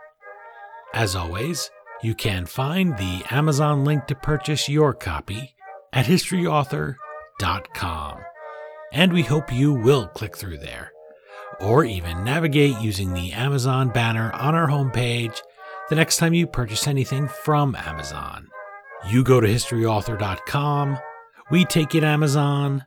[0.95, 1.70] As always,
[2.03, 5.55] you can find the Amazon link to purchase your copy
[5.93, 8.18] at historyauthor.com.
[8.93, 10.93] And we hope you will click through there,
[11.61, 15.41] or even navigate using the Amazon banner on our homepage
[15.91, 18.49] the next time you purchase anything from Amazon.
[19.09, 20.99] You go to historyauthor.com,
[21.51, 22.84] we take it Amazon,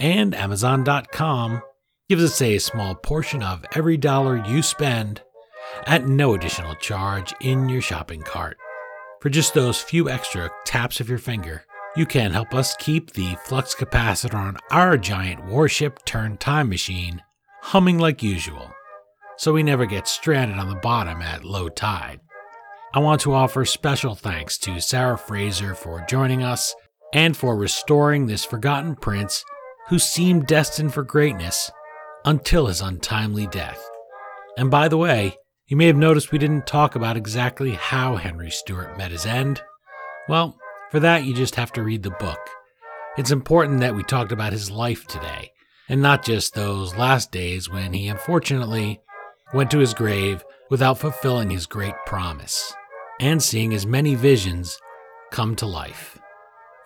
[0.00, 1.62] and Amazon.com
[2.08, 5.22] gives us a small portion of every dollar you spend
[5.86, 8.56] at no additional charge in your shopping cart.
[9.20, 11.64] For just those few extra taps of your finger,
[11.96, 17.22] you can help us keep the flux capacitor on our giant warship turned time machine
[17.62, 18.72] humming like usual,
[19.36, 22.20] so we never get stranded on the bottom at low tide.
[22.92, 26.74] I want to offer special thanks to Sarah Fraser for joining us
[27.14, 29.44] and for restoring this forgotten prince
[29.88, 31.70] who seemed destined for greatness
[32.24, 33.82] until his untimely death.
[34.58, 35.36] And by the way,
[35.66, 39.62] you may have noticed we didn't talk about exactly how Henry Stuart met his end.
[40.28, 40.58] Well,
[40.90, 42.38] for that, you just have to read the book.
[43.16, 45.52] It's important that we talked about his life today,
[45.88, 49.00] and not just those last days when he unfortunately
[49.52, 52.74] went to his grave without fulfilling his great promise
[53.20, 54.78] and seeing his many visions
[55.30, 56.18] come to life.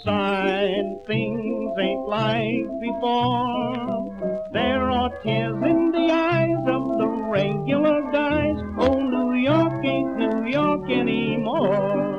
[0.04, 4.46] side, things ain't like before.
[4.52, 8.56] There are tears in the eyes of the regular guys.
[8.78, 12.15] Oh, New York ain't New York anymore.